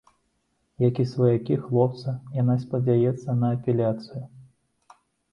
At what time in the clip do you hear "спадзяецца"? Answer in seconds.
2.63-3.35